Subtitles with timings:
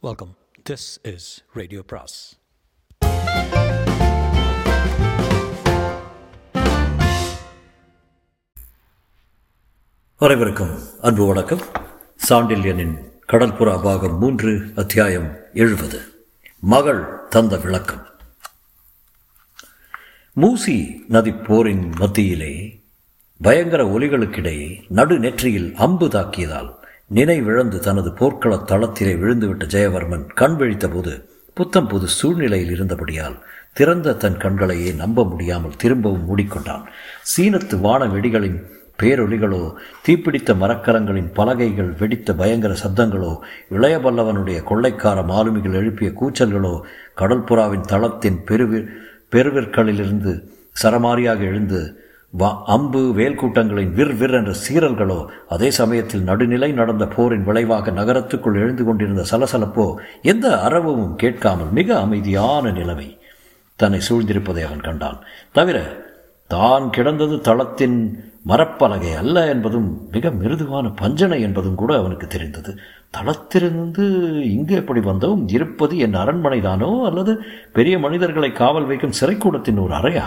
[0.00, 0.36] Welcome
[0.70, 2.38] this is radio பிராஸ்
[10.16, 11.60] அனைவருக்கும் அன்பு வணக்கம்.
[12.28, 16.26] சாண்டில்யனின் கடற்புறா பாகம் மூன்று அத்தியாயம் எழுபது.
[16.60, 18.06] மகள் தந்த விளக்கம்.
[20.36, 22.84] மூசி நதி போரின் மத்தியிலே
[23.40, 31.24] பயங்கர ஒலிகளுக்கிடையே நடுநெற்றியில் அம்பு தாக்கியதால் நினைவிழந்து தனது போர்க்கள தளத்திலே விழுந்துவிட்ட ஜெயவர்மன் கண் விழித்தபோது
[31.54, 33.38] புத்தம் புது சூழ்நிலையில் இருந்தபடியால்
[33.72, 36.84] திறந்த தன் கண்களையே நம்ப முடியாமல் திரும்பவும் மூடிக்கொண்டான்.
[37.36, 38.58] சீனத்து வான வெடிகளின்
[39.02, 39.74] பேரொலிகளோ
[40.06, 43.38] தீப்பிடித்த மரக்கலங்களின் பலகைகள் வெடித்த பயங்கர சப்தங்களோ
[43.70, 46.80] இளையபல்லவனுடைய கொள்ளைக்கார மாலுமிகள் எழுப்பிய கூச்சல்களோ
[47.16, 48.84] கடல்புறாவின் தளத்தின் பெருவி
[49.30, 50.48] பெருவிற்களிலிருந்து
[50.82, 51.80] சரமாரியாக எழுந்து
[52.64, 58.84] அம்பு வேல் கூட்டங்களின் விர் விர் என்ற சீரல்களோ அதே சமயத்தில் நடுநிலை நடந்த போரின் விளைவாக நகரத்துக்குள் எழுந்து
[58.84, 63.18] கொண்டிருந்த சலசலப்போ எந்த அறவும் கேட்காமல் மிக அமைதியான நிலைமை
[63.76, 65.18] தன்னை சூழ்ந்திருப்பதை அவன் கண்டான்.
[65.52, 66.06] தவிர
[66.46, 72.78] தான் கிடந்தது தளத்தின் மரப்பலகை அல்ல என்பதும் மிக மிருதுவான பஞ்சனை என்பதும் கூட அவனுக்கு தெரிந்தது.
[73.10, 74.04] தளத்திலிருந்து
[74.42, 75.42] இங்கு எப்படி வந்தோம்?
[75.48, 80.26] இருப்பது என் அரண்மனைதானோ அல்லது பெரிய மனிதர்களை காவல் வைக்கும் சிறைக்கூடத்தின் ஒரு அறையா?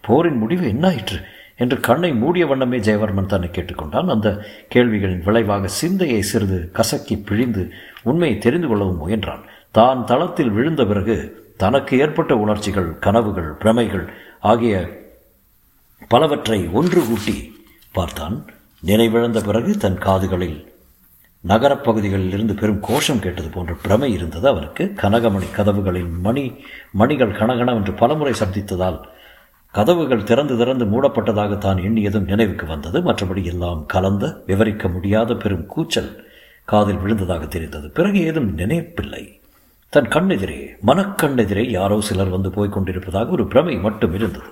[0.00, 1.18] போரின் முடிவு என்னாயிற்று
[1.62, 4.10] என்று கண்ணை மூடிய வண்ணமே ஜெயவர்மன் தன்னை கேட்டுக்கொண்டான்.
[4.14, 4.28] அந்த
[4.74, 7.64] கேள்விகளின் விளைவாக சிந்தையை சிறிது கசக்கி பிழிந்து
[8.02, 9.42] உண்மையை தெரிந்து கொள்ளவும் முயன்றான்.
[9.78, 11.16] தான் தளத்தில் விழுந்த பிறகு
[11.62, 14.06] தனக்கு ஏற்பட்ட உணர்ச்சிகள் கனவுகள் பிரமைகள்
[14.52, 14.74] ஆகிய
[16.08, 17.36] பலவற்றை ஒன்று கூட்டி
[17.96, 18.36] பார்த்தான்.
[18.86, 20.58] நினைவிழந்த பிறகு தன் காதுகளில்
[21.44, 24.46] நகரப்பகுதிகளில் இருந்து பெரும் கோஷம் கேட்டது போன்ற பிரமை இருந்தது.
[24.48, 26.44] அவருக்கு கனகமணி கதவுகளின் மணி
[27.00, 28.98] மணிகள் கனகனவென்று பலமுறை சப்தித்ததால்
[29.70, 33.00] கதவுகள் திறந்து திறந்து மூடப்பட்டதாக தான் எண்ணியதும் நினைவுக்கு வந்தது.
[33.00, 36.26] மற்றபடி எல்லாம் கலந்த விவரிக்க முடியாத பெரும் கூச்சல்
[36.64, 37.90] காதில் விழுந்ததாக தெரிந்தது.
[37.90, 39.40] பிறகு ஏதும் நினைப்பில்லை.
[39.88, 44.44] தன் கண்ணெதிரே மனக்கண்ணெதிரே யாரோ சிலர் வந்து போய்க் கொண்டிருப்பதாக ஒரு பிரமை மட்டும் இருந்தது.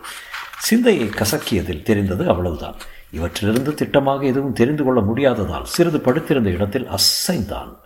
[0.58, 2.74] சிந்தையை கசக்கியதில் தெரிந்தது அவ்வளவுதான்.
[3.12, 7.76] இவற்றிலிருந்து திட்டமாக எதுவும் தெரிந்து கொள்ள முடியாததால் சிறிது படுத்திருந்த இடத்தில் அசைந்தான்.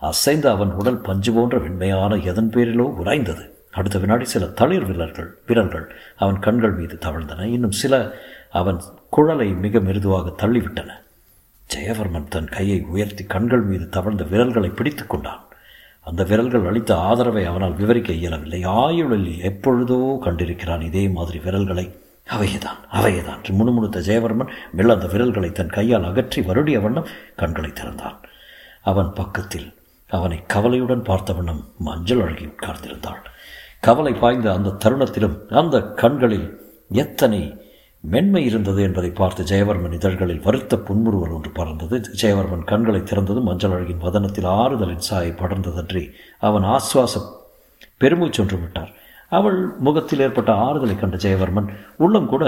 [0.00, 3.58] அசைந்த அவன் உடல் பஞ்சு போன்ற வெண்மையான எதன் பேரிலோ உராய்ந்தது.
[3.70, 7.42] அடுத்த வினாடி சில தளிர் விரல்கள் விரல்கள் அவன் கண்கள் மீது தவழ்ந்தன.
[7.42, 8.14] இன்னும் சில
[8.50, 10.90] அவன் குழலை மிக மிருதுவாக தள்ளிவிட்டன.
[11.74, 15.44] ஜெயவர்மன் தன் கையை உயர்த்தி கண்கள் மீது தவழ்ந்த விரல்களை பிடித்து கொண்டான்.
[16.00, 18.62] அந்த விரல்கள் அளித்த ஆதரவை அவனால் விவரிக்க இயலவில்லை.
[18.62, 21.98] ஆயுளில் எப்பொழுதோ கண்டிருக்கிறான் இதே மாதிரி விரல்களை.
[22.28, 28.18] அவையேதான் அவையேதான் என்று முணுமுணுத்த ஜெயவர்மன் மெல்ல அந்த விரல்களை தன் கையால் அகற்றி வருடிய வண்ணம் கண்களை திறந்தான்.
[28.82, 29.74] அவன் பக்கத்தில்
[30.10, 33.24] அவனை கவலையுடன் பார்த்த வண்ணம் மஞ்சள் அழகி உட்கார்ந்திருந்தாள்
[33.80, 36.48] கவலை பாய்ந்த அந்த தருணத்திலும் அந்த கண்களில்
[36.92, 37.40] எத்தனை
[38.04, 41.96] மென்மை இருந்தது என்பதை பார்த்து ஜெயவர்மன் இதழ்களில் வருத்த புன்முறுவல் ஒன்று பறந்தது.
[42.22, 46.04] ஜெயவர்மன் கண்களை திறந்ததும் மஞ்சள் அழகின் வதனத்தில் ஆறுதலின் சாயை படர்ந்ததன்றி
[46.38, 47.22] அவன் ஆஸ்வாச
[48.00, 48.92] பெருமூச்சொன்று விட்டார்.
[49.28, 52.44] அவள் முகத்தில் ஏற்பட்ட ஆறுதலை கண்ட ஜெயவர்மன் உள்ளம் கூட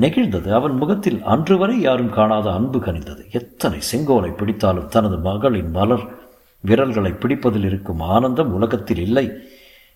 [0.00, 0.48] நெகிழ்ந்தது.
[0.50, 3.22] அவன் முகத்தில் அன்று வரை யாரும் காணாத அன்பு கனிந்தது.
[3.30, 6.06] எத்தனை செங்கோலை பிடித்தாலும் தனது மகளின் மலர்
[6.62, 9.26] விரல்களை பிடிப்பதில் இருக்கும் ஆனந்தம் உலகத்தில் இல்லை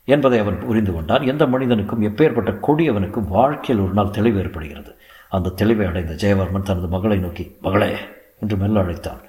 [0.04, 1.26] என்பதை அவன் புரிந்து கொண்டான்.
[1.26, 4.94] எந்த மனிதனுக்கும் எப்பேற்பட்ட கொடியவனுக்கும் வாழ்க்கையில் ஒரு நாள் தெளிவு ஏற்படுகிறது.
[5.28, 7.92] அந்த தெளிவை அடைந்த ஜெயவர்மன் தனது மகளை நோக்கி மகளே
[8.40, 9.20] என்று மெல்ல அழைத்தான்.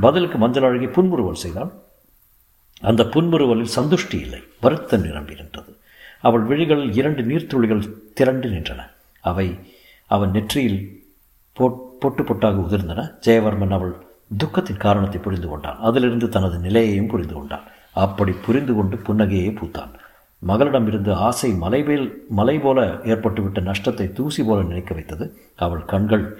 [0.00, 1.72] பதிலுக்கு மஞ்சள் அழகி புன்முறுவல் செய்தான்.
[2.80, 5.76] அந்த புன்முறுவலில் சந்துஷ்டி இல்லை வருத்தம் நிரம்பி நின்றது.
[6.20, 8.90] அவள் விழிகளில் இரண்டு நீர்த்துளிகள் திரண்டு நின்றன.
[9.20, 9.58] அவை
[10.06, 11.02] அவன் நெற்றியில்
[11.52, 13.00] பொட்டு பொட்டாக உதிர்ந்தன.
[13.26, 13.94] ஜெயவர்மன் அவள்
[14.38, 15.78] துக்கத்தின் காரணத்தை புரிந்து கொண்டான்.
[15.78, 17.62] அதிலிருந்து தனது நிலையையும் புரிந்து கொண்டான்.
[17.92, 19.92] அப்படி புரிந்து கொண்டு புன்னகையை பூத்தான்.
[20.38, 25.36] மகளிடம் இருந்து ஆசை மலைவேல் மலை போல ஏற்பட்டுவிட்ட நஷ்டத்தை தூசி போல நினைக்க வைத்தது.
[25.56, 26.38] அவள் கண்கள்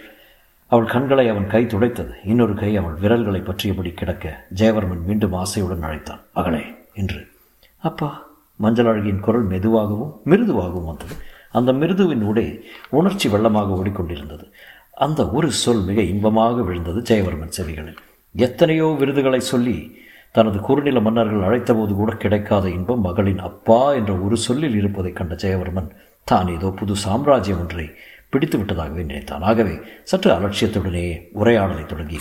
[0.66, 2.12] அவள் கண்களை அவன் கை துடைத்தது.
[2.24, 6.20] இன்னொரு கை அவள் விரல்களை பற்றியபடி கிடக்க ஜெயவர்மன் மீண்டும் ஆசையுடன் அழைத்தான்.
[6.34, 6.64] மகளே
[6.94, 7.28] என்று
[7.76, 8.28] அப்பா.
[8.56, 11.14] மஞ்சள் அழகியின் குரல் மெதுவாகவும் மிருதுவாகவும் வந்தது.
[11.52, 14.52] அந்த மிருதுவின் உடை உணர்ச்சி வெள்ளமாக ஓடிக்கொண்டிருந்தது.
[14.90, 18.00] அந்த ஒரு சொல் மிக இன்பமாக விழுந்தது ஜெயவர்மன் செவிகளில்.
[18.34, 19.98] எத்தனையோ விருதுகளை சொல்லி
[20.32, 25.90] தனது குறுநில மன்னர்கள் அழைத்தபோது கூட கிடைக்காத இன்பம் மகளின் அப்பா என்ற ஒரு சொல்லில் இருப்பதைக் கண்ட ஜெயவர்மன்
[26.24, 27.90] தான் ஏதோ புது சாம்ராஜ்யம் ஒன்றை
[28.28, 29.42] பிடித்து விட்டதாகவே நினைத்தான்.
[29.42, 29.74] ஆகவே
[30.04, 32.18] சற்று அலட்சியத்துடனே உரையாடலை தொடங்கி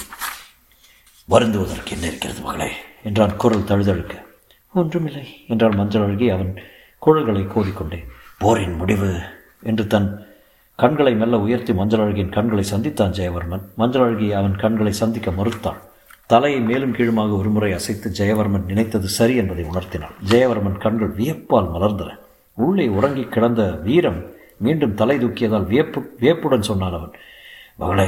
[1.30, 2.70] வருந்துவதற்கு என்ன இருக்கிறது மகளே?
[3.04, 4.14] என்றான் குரல் தழுதழுக்க.
[4.74, 6.30] ஒன்றுமில்லை என்றால் மஞ்சள் அழுகி.
[6.30, 6.52] அவன்
[7.00, 8.00] குழல்களை கோதிக்கொண்டே
[8.40, 9.12] போரின் முடிவு
[9.64, 10.10] என்று தன்
[10.80, 13.62] கண்களை மெல்ல உயர்த்தி மஞ்சள் அழகியின் கண்களை சந்தித்தான் ஜெயவர்மன்.
[13.76, 15.80] மஞ்சள் அழகி அவன் கண்களை சந்திக்க மறுத்தாள்.
[16.26, 20.16] தலையை மேலும் கீழுமாக ஒருமுறை அசைத்து ஜெயவர்மன் நினைத்தது சரி என்பதை உணர்த்தினாள்.
[20.30, 22.18] ஜெயவர்மன் கண்கள் வியப்பால் மலர்ந்தன.
[22.54, 24.26] உள்ளே உறங்கி கிடந்த வீரம்
[24.58, 27.12] மீண்டும் தலை தூக்கியதால் வியப்பு வியப்புடன் சொன்னான் அவன்.
[27.78, 28.08] மகளே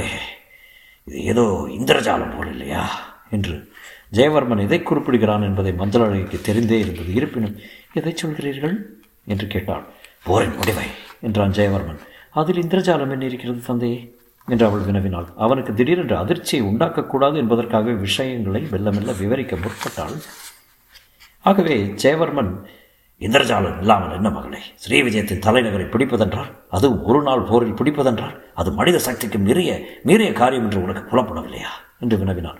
[1.04, 2.90] இது ஏதோ இந்திரஜாலம் போல் இல்லையா?
[3.30, 3.70] என்று.
[4.12, 7.14] ஜெயவர்மன் எதை குறிப்பிடுகிறான் என்பதை மஞ்சள் அழகிக்கு தெரிந்தே இருந்தது.
[7.14, 7.56] இருப்பினும்
[7.94, 8.76] எதை சொல்கிறீர்கள்?
[9.26, 9.84] என்று கேட்டாள்.
[10.24, 10.84] போரின் முடிவை
[11.20, 12.02] என்றான் ஜெயவர்மன்.
[12.34, 13.98] அதில் இந்திரஜாலம் என்ன இருக்கிறது தந்தையே
[14.48, 15.26] என்று அவள் வினவினாள்.
[15.36, 20.14] அவனுக்கு திடீரென்று அதிர்ச்சியை உண்டாக்கக்கூடாது என்பதற்காக விஷயங்களை மெல்ல மெல்ல விவரிக்க முற்பட்டாள்.
[21.44, 22.52] ஆகவே ஜெயவர்மன்
[23.20, 24.60] இந்திரஜாலம் இல்லாமல் என்ன மகளே?
[24.74, 30.64] ஸ்ரீ விஜயத்தின் தலைநகரை பிடிப்பதென்றால் அது ஒரு நாள் போரில் பிடிப்பதென்றால் அது மனித சக்திக்கு மீறிய மீறிய காரியம்
[30.64, 31.72] என்று உனக்கு புலப்படவில்லையா?
[32.00, 32.58] என்று வினவினான்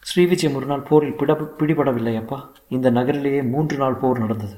[0.00, 4.56] ஸ்ரீவிஜயம் ஒரு நாள் போரில் பிட பிடிபடவில்லை அப்பா இந்த நகரிலேயே மூன்று நாள் போர் நடந்தது.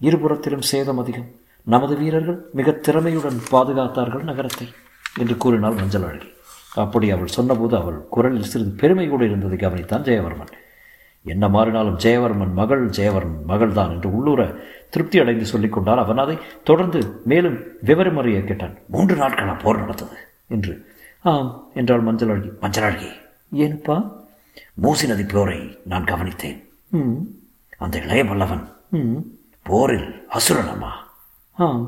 [0.00, 1.28] இருபுறத்திலும் சேதம் அதிகம்.
[1.68, 4.66] நமது வீரர்கள் மிக திறமையுடன் பாதுகாத்தார்கள் நகரத்தை
[5.18, 6.30] என்று கூறினாள் மஞ்சள் அழகி
[6.74, 10.52] அப்படி அவள் சொன்னபோது அவள் குரலில் சிறிது பெருமை கூட இருந்ததை கவனித்தான் ஜெயவர்மன்.
[11.26, 14.40] என்ன மாறினாலும் ஜெயவர்மன் மகள் ஜெயவர்மன் மகள்தான் என்று உள்ளூர
[14.90, 18.76] திருப்தி அடைந்து சொல்லிக் கொண்டால் அவன் அதை தொடர்ந்து மேலும் விவரம் அறிய கேட்டான்.
[18.86, 20.16] மூன்று நாட்களா போர் நடந்தது
[20.48, 20.74] என்று.
[21.24, 23.10] ஆம் என்றாள் மஞ்சள் அழகி மஞ்சள் அழகி
[23.52, 23.96] ஏனுப்பா?
[24.82, 26.58] மூசி நதி போரை நான் கவனித்தேன்.
[27.78, 29.20] அந்த இளைய வல்லவன் ம்.
[29.66, 30.92] போரில் அசுரனம்மா
[31.64, 31.84] ஆம்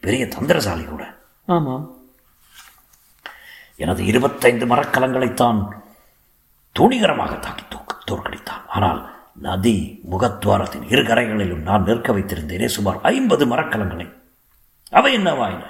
[0.00, 1.02] பெரிய தந்திரசாலி கூட.
[1.46, 1.84] ஆமாம்
[3.76, 5.60] எனது இருபத்தைந்து மரக்கலங்களைத்தான்
[6.76, 8.64] துணிகரமாக தாக்கி தூக்க தோற்கடித்தான்.
[8.68, 9.00] ஆனால்
[9.46, 9.76] நதி
[10.10, 14.06] முகத்வாரத்தின் இரு கரைகளிலும் நான் நிற்க வைத்திருந்தேனே சுமார் ஐம்பது மரக்கலங்களை.
[14.90, 15.64] அவை என்னவாயின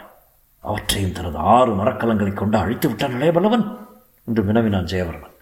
[0.60, 3.64] அவற்றையும் தனது ஆறு மரக்கலங்களை கொண்டு அழித்து விட்டான் இளையபல்லவன்
[4.24, 5.36] என்று வினவினான் ஜெயவர்மன்.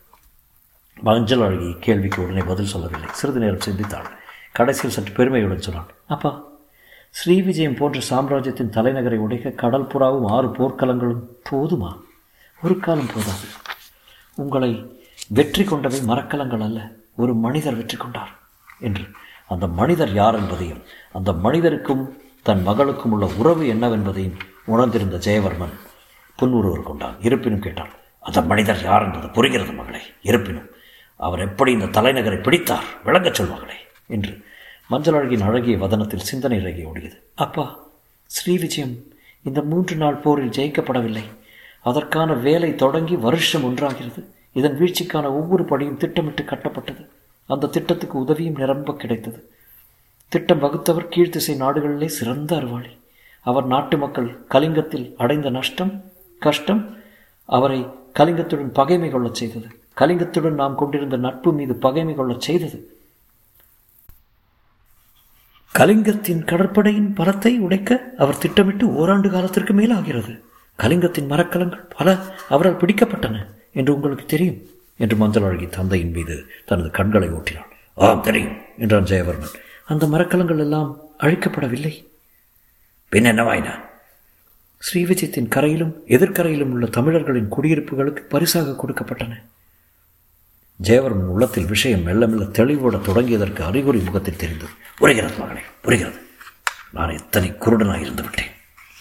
[0.96, 3.10] மஞ்சள் அழகி கேள்விக்கு உடனே பதில் சொல்லவில்லை.
[3.12, 4.08] சிறிது நேரம் சிந்தித்தாள்.
[4.52, 6.30] கடைசியில் சற்று பெருமையுடன் சொன்னான் அப்பா
[7.14, 12.00] ஸ்ரீவிஜயம் போன்ற சாம்ராஜ்யத்தின் தலைநகரை உடைக்க கடல் புறாவும் ஆறு போர்க்களங்களும் போதுமா?
[12.62, 13.46] ஒரு காலம் போதாது.
[14.34, 18.38] உங்களை வெற்றி கொண்டவை மரக்கலங்கள் அல்ல ஒரு மனிதர் வெற்றி கொண்டார்
[18.80, 19.04] என்று.
[19.48, 25.74] அந்த மனிதர் யார் என்பதையும் அந்த மனிதருக்கும் தன் மகளுக்கும் உள்ள உறவு என்னவென்பதையும் உணர்ந்திருந்த ஜெயவர்மன்
[26.36, 27.16] புன்முறுவர் கொண்டான்.
[27.20, 27.90] இருப்பினும் கேட்டான்
[28.20, 30.68] அந்த மனிதர் யார் என்பது புரிகிறது மகளே இருப்பினும்.
[31.16, 32.86] அவர் எப்படி இந்த தலைநகரை பிடித்தார்?
[33.04, 34.32] விளங்கச் சொல்வார்களே என்று
[34.90, 37.18] மஞ்சள் அழகின் அழகிய வதனத்தில் சிந்தனை ரகி ஓடியது.
[37.34, 37.78] அப்பா
[38.26, 38.94] ஸ்ரீவிஜயம்
[39.42, 41.22] இந்த மூன்று நாள் போரில் ஜெயிக்கப்படவில்லை.
[41.82, 44.24] அதற்கான வேலை தொடங்கி வருஷம் ஒன்றாகிறது.
[44.52, 47.06] இதன் வீழ்ச்சிக்கான ஒவ்வொரு படியும் திட்டமிட்டு கட்டப்பட்டது.
[47.46, 49.50] அந்த திட்டத்துக்கு உதவியும் நிரம்ப கிடைத்தது.
[50.28, 52.98] திட்டம் வகுத்தவர் கீழ்த்திசை நாடுகளிலே சிறந்த அறிவாளி
[53.40, 56.02] அவர் நாட்டு மக்கள் கலிங்கத்தில் அடைந்த நஷ்டம்
[56.38, 56.96] கஷ்டம்
[57.44, 57.86] அவரை
[58.18, 59.66] கலிங்கத்துடன் பகைமை கொள்ளச் செய்தது.
[59.96, 62.99] கலிங்கத்துடன் நாம் கொண்டிருந்த நட்பு மீது பகைமை கொள்ளச் செய்தது.
[65.74, 70.32] கலிங்கத்தின் கடற்படையின் பலத்தை உடைக்க அவர் திட்டமிட்டு ஓராண்டு காலத்திற்கு மேலாகிறது.
[70.78, 72.16] கலிங்கத்தின் மரக்கலங்கள் பல
[72.48, 73.36] அவரால் பிடிக்கப்பட்டன
[73.78, 74.58] என்று உங்களுக்கு தெரியும்
[75.04, 77.70] என்று மஞ்சள் அழகி தந்தையின் மீது தனது கண்களை ஓட்டினான்
[78.06, 79.54] ஆம் தெரியும் என்றான் ஜெயவர்மன்.
[79.92, 81.94] அந்த மரக்கலங்கள் எல்லாம் அழிக்கப்படவில்லை.
[83.12, 83.74] பின் என்னவாயினா
[84.82, 89.32] ஸ்ரீவிஜயத்தின் கரையிலும் எதிர்கரையிலும் உள்ள தமிழர்களின் குடியிருப்புகளுக்கு பரிசாக கொடுக்கப்பட்டன.
[90.82, 94.70] ஜெயவர்மன் உள்ளத்தில் விஷயம் மெல்ல மெல்ல தெளிவோட தொடங்கியதற்கு அறிகுறி முகத்தில் தெரிந்தது.
[94.96, 96.18] புரிகிறது மகனே புரிகிறது.
[96.92, 98.52] நான் எத்தனை குருடனாக இருந்து விட்டேன்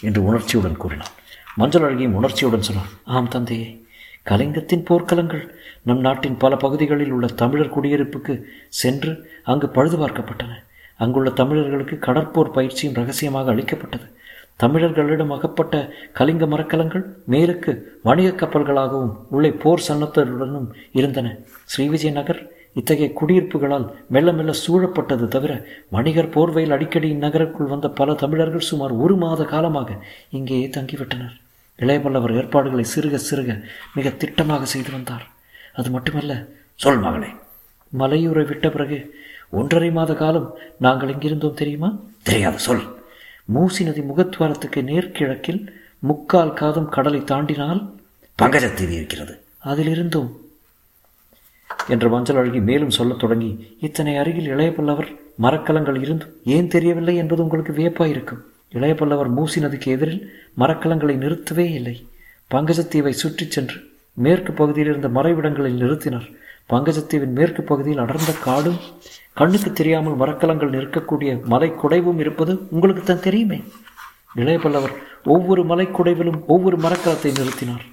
[0.01, 1.13] என்று உணர்ச்சியுடன் கூறினான்.
[1.55, 3.69] மஞ்சள் அழகியும் உணர்ச்சியுடன் சொன்னான் ஆம் தந்தையே
[4.23, 5.43] கலிங்கத்தின் போர்க்களங்கள்
[5.83, 9.11] நம் நாட்டின் பல பகுதிகளில் உள்ள தமிழர் குடியிருப்புக்கு சென்று
[9.43, 10.55] அங்கு பழுது பார்க்கப்பட்டன
[10.97, 14.17] அங்குள்ள தமிழர்களுக்கு கடற்போர் பயிற்சியும் ரகசியமாக அளிக்கப்பட்டது.
[14.59, 15.75] தமிழர்களிடம் அகப்பட்ட
[16.17, 17.03] கலிங்க மரக்கலங்கள்
[17.33, 17.71] மேலுக்கு
[18.07, 21.27] வணிக கப்பல்களாகவும் உள்ளே போர் சன்னத்தருடனும் இருந்தன.
[21.71, 22.41] ஸ்ரீவிஜய நகர்
[22.79, 23.85] இத்தகைய குடியிருப்புகளால்
[24.15, 25.51] மெல்ல மெல்ல சூழப்பட்டது தவிர
[25.95, 29.89] வணிகர் போர்வையில் அடிக்கடி இந்நகருக்குள் வந்த பல தமிழர்கள் சுமார் ஒரு மாத காலமாக
[30.37, 31.35] இங்கேயே தங்கிவிட்டனர்.
[31.79, 33.49] இளையபல்லவர் ஏற்பாடுகளை சிறுக சிறுக
[33.97, 35.25] மிக திட்டமாக செய்து வந்தார்.
[35.73, 36.33] அது மட்டுமல்ல
[36.75, 37.31] சொல் மகளே
[37.93, 38.97] மலையூரை விட்ட பிறகு
[39.59, 40.47] ஒன்றரை மாத காலம்
[40.85, 41.89] நாங்கள் இங்கிருந்தோம் தெரியுமா?
[42.23, 42.83] தெரியாது சொல்.
[43.53, 45.67] மூசி நதி முகத்வாரத்துக்கு நேர்கிழக்கில்
[45.99, 47.81] முக்கால் காதம் கடலை தாண்டினால்
[48.41, 49.39] பங்கஜத்தீவு இருக்கிறது.
[49.57, 50.29] அதில் இருந்தோம்
[51.87, 57.73] என்ற மஞ்சள் அழகி மேலும் சொல்லத் தொடங்கி இத்தனை அருகில் இளையபல்லவர் மரக்கலங்கள் இருந்தும் ஏன் தெரியவில்லை என்பது உங்களுக்கு
[57.73, 58.41] வியப்பாயிருக்கும்.
[58.73, 62.07] இளையபல்லவர் மூசி நதிக்கு எதிரில் மரக்கலங்களை நிறுத்தவே இல்லை.
[62.51, 63.77] பங்கஜத்தீவை சுற்றிச் சென்று
[64.13, 66.27] மேற்கு பகுதியில் இருந்த மறைவிடங்களில் நிறுத்தினர்.
[66.69, 68.79] பங்கஜத்தீவின் மேற்கு பகுதியில் அடர்ந்த காடும்
[69.39, 73.59] கண்ணுக்கு தெரியாமல் மரக்கலங்கள் நிற்கக்கூடிய மலை குடைவும் இருப்பது உங்களுக்கு தான் தெரியுமே.
[74.35, 74.95] இளையபல்லவர்
[75.33, 77.85] ஒவ்வொரு மலை குடைவிலும் ஒவ்வொரு மரக்கலத்தை நிறுத்தினார்.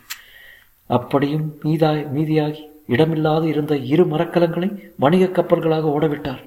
[0.91, 2.63] அப்படியும் மீதாய் மீதியாகி
[2.95, 4.69] இடமில்லாது இருந்த இரு மரக்கலங்களை
[5.05, 6.43] வணிக கப்பல்களாக ஓடவிட்டார்.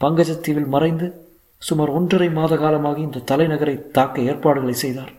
[0.00, 1.06] பங்கஜத்தீவில் மறைந்து
[1.62, 5.12] சுமார் ஒன்றரை மாத காலமாக இந்த தலைநகரை தாக்க ஏற்பாடுகளை செய்தார்.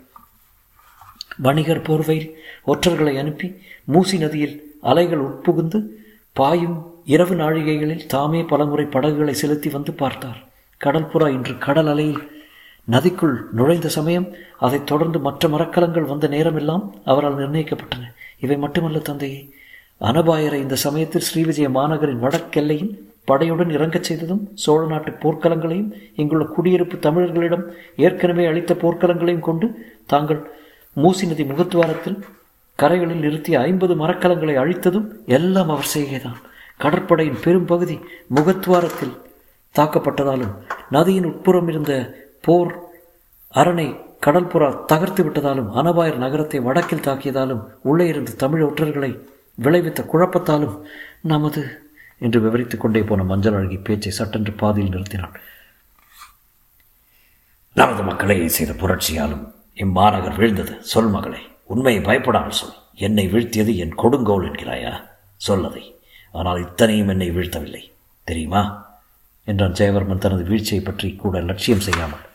[1.46, 2.20] வணிகர் போர்வை
[2.72, 3.48] ஒற்றர்களை அனுப்பி
[3.94, 4.56] மூசி நதியில்
[4.92, 5.80] அலைகள் உட்புகுந்து
[6.40, 6.78] பாயும்
[7.14, 10.40] இரவு நாழிகைகளில் தாமே பலமுறை படகுகளை செலுத்தி வந்து பார்த்தார்.
[10.82, 12.22] கடற்புறா இன்று கடல் அலையில்
[12.88, 14.28] நதிக்குள் நுழைந்த சமயம்
[14.66, 18.06] அதைத் தொடர்ந்து மற்ற மரக்கலங்கள் வந்த நேரமெல்லாம் அவரால் நிர்ணயிக்கப்பட்டன.
[18.40, 19.42] இவை மட்டுமல்ல தந்தையே
[20.02, 22.92] அனபாயரை இந்த சமயத்தில் ஸ்ரீவிஜய மாநகரின் வடக்கெல்லையின்
[23.30, 27.66] படையுடன் இறங்கச் செய்ததும் சோழ நாட்டு போர்க்களங்களையும் இங்குள்ள குடியிருப்பு தமிழர்களிடம்
[28.06, 29.68] ஏற்கனவே அளித்த போர்க்களங்களையும் கொண்டு
[30.06, 30.42] தாங்கள்
[30.96, 32.18] மூசி நதி முகத்துவாரத்தில்
[32.82, 36.40] கரைகளில் நிறுத்திய ஐம்பது மரக்கலங்களை அழித்ததும் எல்லாம் அவர் செய்கைதான்.
[36.78, 38.00] கடற்படையின் பெரும்பகுதி
[38.36, 39.16] முகத்துவாரத்தில்
[39.80, 40.54] தாக்கப்பட்டதாலும்
[40.90, 41.94] நதியின் உட்புறம் இருந்த
[42.42, 42.72] போர்
[43.54, 43.88] அரணை
[44.26, 49.12] கடல்புறா தகர்த்து விட்டதாலும் அனபாயர் நகரத்தை வடக்கில் தாக்கியதாலும் உள்ளே இருந்து தமிழ் ஒற்றர்களை
[49.64, 50.76] விளைவித்த குழப்பத்தாலும்
[51.22, 51.64] நமது
[52.18, 55.36] என்று விவரித்துக் கொண்டே போன மஞ்சள் அழகி பேச்சை சட்டென்று பாதியில் நிறுத்தினான்.
[57.74, 59.44] நமது மக்களை செய்த புரட்சியாலும்
[59.76, 60.80] இம்மாநகர் வீழ்ந்தது.
[60.80, 61.42] சொல் மகளை.
[61.70, 62.78] உண்மையை பயப்படாமல் சொல்.
[62.96, 64.94] என்னை வீழ்த்தியது என் கொடுங்கோல் என்கிறாயா?
[65.48, 65.84] சொல்லதை.
[66.32, 67.92] ஆனால் இத்தனையும் என்னை வீழ்த்தவில்லை.
[68.24, 68.88] தெரியுமா?
[69.44, 72.26] என்றான் ஜெயவர்மன் தனது வீழ்ச்சியை பற்றி கூட லட்சியம் செய்யாமல்.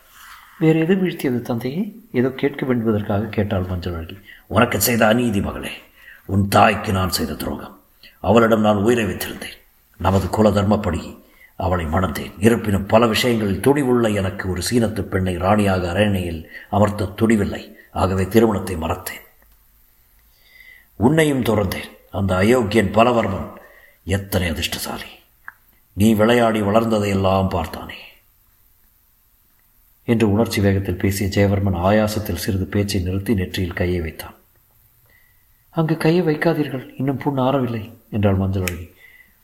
[0.59, 1.95] வேறு எது வீழ்த்தியது தந்தையே?
[2.11, 5.71] ஏதோ கேட்க வேண்டுவதற்காக கேட்டாள் மஞ்சள் உனக்கு செய்த அநீதி மகளே.
[6.25, 7.79] உன் தாய்க்கு நான் செய்த துரோகம்.
[8.19, 9.59] அவளிடம் நான் உயிரை வைத்திருந்தேன்.
[9.97, 11.17] நமது குல தர்மப்படி
[11.55, 12.33] அவளை மணந்தேன்.
[12.39, 17.63] இருப்பினும் பல விஷயங்களில் துணிவுள்ள எனக்கு ஒரு சீனத்து பெண்ணை ராணியாக அரணையில் அமர்த்த துணிவில்லை.
[17.91, 19.24] ஆகவே திருமணத்தை மறத்தேன்.
[20.95, 21.89] உன்னையும் துறந்தேன்.
[22.11, 23.47] அந்த அயோக்கியன் பலவர்மன்
[24.03, 25.09] எத்தனை அதிர்ஷ்டசாலி.
[25.93, 27.97] நீ விளையாடி வளர்ந்ததையெல்லாம் பார்த்தானே.
[30.03, 34.35] என்று உணர்ச்சி வேகத்தில் பேசிய ஜெயவர்மன் ஆயாசத்தில் சிறிது பேச்சை நிறுத்தி நெற்றியில் கையை வைத்தான்.
[35.69, 38.93] அங்கு கையை வைக்காதீர்கள் இன்னும் புண் ஆறவில்லை என்றாள் மஞ்சள் அழகி.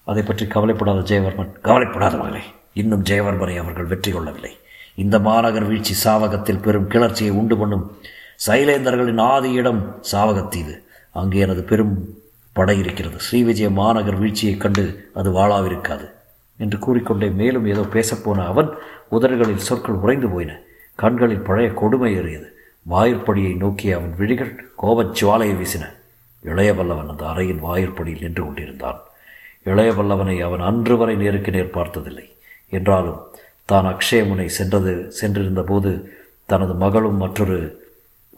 [0.04, 2.42] அதை பற்றி கவலைப்படாத ஜெயவர்மன் கவலைப்படாத மகளே
[2.74, 4.58] இன்னும் ஜெயவர்மனை அவர்கள் வெற்றி கொள்ளவில்லை.
[4.96, 8.00] இந்த மாநகர் வீழ்ச்சி சாவகத்தில் பெரும் கிளர்ச்சியை உண்டு பண்ணும்
[8.48, 10.76] சைலேந்தர்களின் ஆதி இடம் சாவகத்தீவு.
[11.12, 12.18] அங்கே எனது பெரும்
[12.54, 13.18] படை இருக்கிறது.
[13.32, 16.12] ஸ்ரீவிஜய மாநகர் வீழ்ச்சியைக் கண்டு அது வாழாவிருக்காது
[16.58, 18.70] என்று கூறிக்கொண்டே மேலும் ஏதோ பேசப்போன அவன்
[19.10, 20.60] உதடுகளில் சொற்கள் உறைந்து போயின.
[20.96, 22.56] கண்களில் பழைய கொடுமை ஏறியது.
[22.90, 25.90] வாயிற்படியை நோக்கிய அவன் விழிகள் கோபச் சுவாலையை வீசின.
[26.44, 29.00] இளையவல்லவன் அந்த அறையின் வாயிற்படியில் நின்று கொண்டிருந்தான்.
[29.66, 32.36] இளையவல்லவனை அவன் அன்று வரை நேருக்கு நேர் பார்த்ததில்லை.
[32.70, 33.22] என்றாலும்
[33.66, 37.81] தான் அக்ஷயமுனை சென்றது சென்றிருந்த போது தனது மகளும் மற்றொரு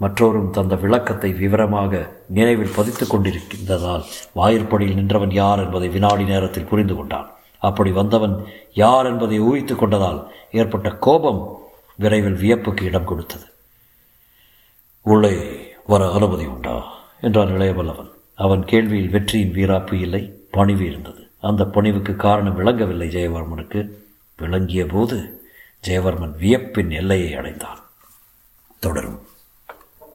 [0.02, 7.32] மற்றோரும் தந்த விளக்கத்தை விவரமாக நினைவில் பதித்து கொண்டிருக்கின்றதால் வாயிற்படியில் நின்றவன் யார் என்பதை வினாடி நேரத்தில் புரிந்து கொண்டான்.
[7.60, 11.60] அப்படி வந்தவன் யார் என்பதை ஊகித்து கொண்டதால் ஏற்பட்ட கோபம்
[11.96, 13.46] விரைவில் வியப்புக்கு இடம் கொடுத்தது.
[15.02, 15.34] உள்ளே
[15.88, 16.94] வர அனுமதி உண்டா?
[17.22, 18.10] என்றான் இளையவல்லவன்.
[18.36, 21.30] அவன் கேள்வியில் வெற்றியின் வீராப்பு இல்லை பணிவு இருந்தது.
[21.42, 23.90] அந்த பணிவுக்கு காரணம் விளங்கவில்லை ஜெயவர்மனுக்கு.
[24.38, 25.48] விளங்கிய போது
[25.88, 27.80] ஜெயவர்மன் வியப்பின் எல்லையை அடைந்தான்.
[28.80, 29.22] தொடரும்.